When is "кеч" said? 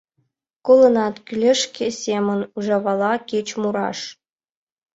3.29-3.47